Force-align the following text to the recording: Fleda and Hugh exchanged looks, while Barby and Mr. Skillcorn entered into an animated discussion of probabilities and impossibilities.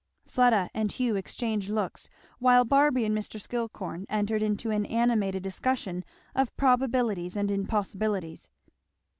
Fleda 0.25 0.71
and 0.73 0.91
Hugh 0.91 1.15
exchanged 1.15 1.69
looks, 1.69 2.09
while 2.39 2.65
Barby 2.65 3.05
and 3.05 3.15
Mr. 3.15 3.39
Skillcorn 3.39 4.07
entered 4.09 4.41
into 4.41 4.71
an 4.71 4.87
animated 4.87 5.43
discussion 5.43 6.03
of 6.33 6.57
probabilities 6.57 7.35
and 7.35 7.51
impossibilities. 7.51 8.49